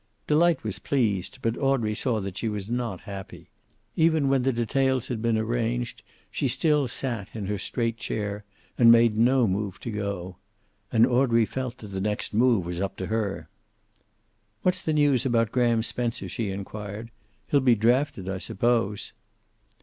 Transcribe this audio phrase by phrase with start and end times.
[0.25, 3.51] Delight was pleased, but Audrey saw that she was not happy.
[3.95, 8.43] Even when the details had been arranged she still sat in her straight chair
[8.79, 10.37] and made no move to go.
[10.91, 13.47] And Audrey felt that the next move was up to her.
[14.63, 17.11] "What's the news about Graham Spencer?" she inquired.
[17.49, 19.13] "He'll be drafted, I suppose."